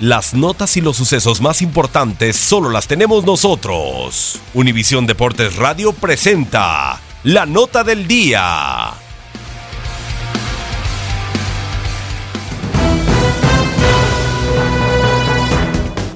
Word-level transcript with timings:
Las 0.00 0.32
notas 0.32 0.76
y 0.76 0.80
los 0.80 0.96
sucesos 0.96 1.40
más 1.40 1.60
importantes 1.60 2.36
solo 2.36 2.70
las 2.70 2.86
tenemos 2.86 3.24
nosotros. 3.24 4.38
Univisión 4.54 5.08
Deportes 5.08 5.56
Radio 5.56 5.92
presenta 5.92 7.00
la 7.24 7.46
nota 7.46 7.82
del 7.82 8.06
día. 8.06 8.92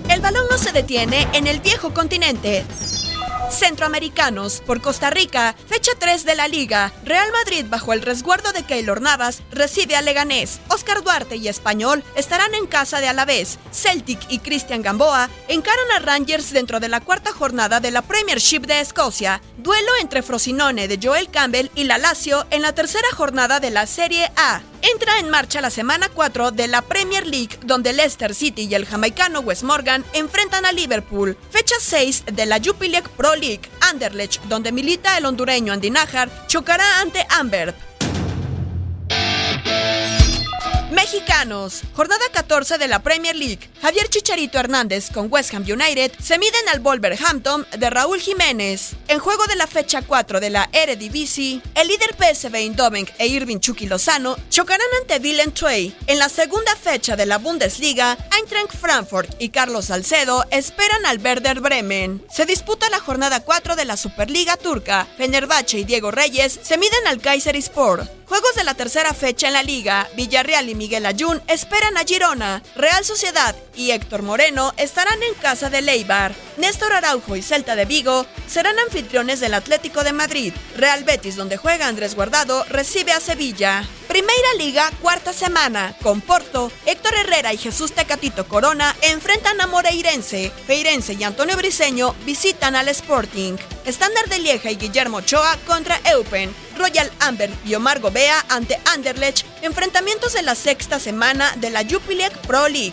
El 0.08 0.20
balón 0.20 0.44
no 0.48 0.58
se 0.58 0.70
detiene 0.70 1.26
en 1.32 1.48
el 1.48 1.58
viejo 1.58 1.92
continente. 1.92 2.64
Centroamericanos 3.52 4.62
por 4.64 4.80
Costa 4.80 5.10
Rica, 5.10 5.54
fecha 5.68 5.92
3 5.98 6.24
de 6.24 6.34
la 6.34 6.48
liga. 6.48 6.92
Real 7.04 7.30
Madrid 7.32 7.66
bajo 7.68 7.92
el 7.92 8.00
resguardo 8.00 8.52
de 8.52 8.62
Keylor 8.64 9.00
Navas 9.02 9.42
recibe 9.50 9.94
a 9.94 10.02
Leganés. 10.02 10.60
Oscar 10.68 11.02
Duarte 11.02 11.36
y 11.36 11.48
Español 11.48 12.02
estarán 12.16 12.54
en 12.54 12.66
casa 12.66 13.00
de 13.00 13.08
Alavés. 13.08 13.58
Celtic 13.70 14.20
y 14.30 14.38
Cristian 14.38 14.82
Gamboa 14.82 15.28
encaran 15.48 15.90
a 15.94 15.98
Rangers 15.98 16.50
dentro 16.52 16.80
de 16.80 16.88
la 16.88 17.00
cuarta 17.00 17.32
jornada 17.32 17.78
de 17.80 17.90
la 17.90 18.02
Premiership 18.02 18.60
de 18.60 18.80
Escocia. 18.80 19.42
Duelo 19.58 19.92
entre 20.00 20.22
Frosinone 20.22 20.88
de 20.88 20.98
Joel 21.00 21.30
Campbell 21.30 21.70
y 21.74 21.84
la 21.84 21.98
Lazio 21.98 22.46
en 22.50 22.62
la 22.62 22.74
tercera 22.74 23.08
jornada 23.14 23.60
de 23.60 23.70
la 23.70 23.86
Serie 23.86 24.32
A. 24.36 24.62
Entra 24.82 25.20
en 25.20 25.30
marcha 25.30 25.60
la 25.60 25.70
semana 25.70 26.08
4 26.08 26.50
de 26.50 26.66
la 26.66 26.82
Premier 26.82 27.24
League, 27.24 27.56
donde 27.64 27.92
Leicester 27.92 28.34
City 28.34 28.62
y 28.68 28.74
el 28.74 28.84
jamaicano 28.84 29.38
Wes 29.38 29.62
Morgan 29.62 30.04
enfrentan 30.12 30.66
a 30.66 30.72
Liverpool. 30.72 31.38
Fecha 31.50 31.76
6 31.78 32.24
de 32.32 32.46
la 32.46 32.58
Jupiler 32.58 33.04
Pro 33.16 33.36
League, 33.36 33.70
Anderlecht, 33.80 34.42
donde 34.44 34.72
milita 34.72 35.16
el 35.16 35.26
hondureño 35.26 35.72
Andy 35.72 35.90
Najar, 35.90 36.28
chocará 36.48 37.00
ante 37.00 37.24
Amber. 37.30 37.91
Mexicanos. 41.12 41.82
Jornada 41.94 42.24
14 42.32 42.78
de 42.78 42.88
la 42.88 43.02
Premier 43.02 43.36
League. 43.36 43.68
Javier 43.82 44.08
Chicharito 44.08 44.58
Hernández 44.58 45.10
con 45.10 45.30
West 45.30 45.52
Ham 45.52 45.62
United 45.62 46.12
se 46.18 46.38
miden 46.38 46.68
al 46.72 46.80
Wolverhampton 46.80 47.66
de 47.76 47.90
Raúl 47.90 48.18
Jiménez. 48.18 48.92
En 49.08 49.18
juego 49.18 49.46
de 49.46 49.56
la 49.56 49.66
fecha 49.66 50.00
4 50.00 50.40
de 50.40 50.48
la 50.48 50.70
Eredivisie, 50.72 51.60
el 51.74 51.88
líder 51.88 52.14
PSV 52.16 52.54
Eindhoven 52.54 53.06
e 53.18 53.26
Irving 53.26 53.58
Chucky 53.58 53.86
Lozano 53.86 54.36
chocarán 54.48 54.86
ante 55.02 55.18
Willem 55.18 55.50
Twey. 55.50 55.94
En 56.06 56.18
la 56.18 56.30
segunda 56.30 56.74
fecha 56.76 57.14
de 57.14 57.26
la 57.26 57.36
Bundesliga, 57.36 58.16
Eintracht 58.34 58.74
Frankfurt 58.74 59.34
y 59.38 59.50
Carlos 59.50 59.86
Salcedo 59.86 60.46
esperan 60.50 61.04
al 61.04 61.18
Werder 61.18 61.60
Bremen. 61.60 62.24
Se 62.30 62.46
disputa 62.46 62.88
la 62.88 63.00
jornada 63.00 63.40
4 63.40 63.76
de 63.76 63.84
la 63.84 63.98
Superliga 63.98 64.56
Turca. 64.56 65.06
Fenerbahce 65.18 65.80
y 65.80 65.84
Diego 65.84 66.10
Reyes 66.10 66.58
se 66.62 66.78
miden 66.78 67.06
al 67.06 67.20
Kaiser 67.20 67.56
Sport. 67.56 68.21
Juegos 68.32 68.54
de 68.54 68.64
la 68.64 68.72
tercera 68.72 69.12
fecha 69.12 69.48
en 69.48 69.52
la 69.52 69.62
liga, 69.62 70.08
Villarreal 70.16 70.66
y 70.70 70.74
Miguel 70.74 71.04
Ayun 71.04 71.42
esperan 71.48 71.98
a 71.98 72.04
Girona, 72.04 72.62
Real 72.76 73.04
Sociedad 73.04 73.54
y 73.76 73.90
Héctor 73.90 74.22
Moreno 74.22 74.72
estarán 74.78 75.22
en 75.22 75.34
casa 75.34 75.68
de 75.68 75.82
Leibar. 75.82 76.34
Néstor 76.56 76.94
Araujo 76.94 77.36
y 77.36 77.42
Celta 77.42 77.76
de 77.76 77.84
Vigo 77.84 78.24
serán 78.46 78.78
anfitriones 78.78 79.40
del 79.40 79.52
Atlético 79.52 80.02
de 80.02 80.14
Madrid. 80.14 80.54
Real 80.78 81.04
Betis, 81.04 81.36
donde 81.36 81.58
juega 81.58 81.88
Andrés 81.88 82.14
Guardado, 82.14 82.64
recibe 82.70 83.12
a 83.12 83.20
Sevilla. 83.20 83.86
Primera 84.08 84.54
Liga, 84.56 84.90
cuarta 85.02 85.34
semana. 85.34 85.94
Con 86.02 86.22
Porto, 86.22 86.72
Héctor 86.86 87.14
Herrera 87.14 87.52
y 87.52 87.58
Jesús 87.58 87.92
Tecatito 87.92 88.48
Corona 88.48 88.96
enfrentan 89.02 89.60
a 89.60 89.66
Moreirense. 89.66 90.50
Feirense 90.66 91.12
y 91.14 91.24
Antonio 91.24 91.56
Briseño 91.58 92.14
visitan 92.24 92.76
al 92.76 92.88
Sporting. 92.88 93.58
Estándar 93.84 94.26
de 94.30 94.38
Lieja 94.38 94.70
y 94.70 94.76
Guillermo 94.76 95.18
Ochoa 95.18 95.58
contra 95.66 96.00
Eupen. 96.04 96.54
Royal 96.82 97.12
Amber 97.20 97.48
y 97.64 97.76
Omar 97.76 98.00
Gobea 98.00 98.44
ante 98.48 98.76
Anderlecht. 98.92 99.46
Enfrentamientos 99.62 100.32
de 100.32 100.42
la 100.42 100.56
sexta 100.56 100.98
semana 100.98 101.52
de 101.58 101.70
la 101.70 101.84
Jupiler 101.88 102.32
Pro 102.48 102.68
League. 102.68 102.92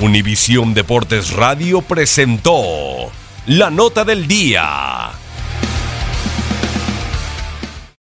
Univisión 0.00 0.74
Deportes 0.74 1.30
Radio 1.30 1.80
presentó 1.80 3.10
la 3.46 3.70
nota 3.70 4.04
del 4.04 4.28
día. 4.28 4.93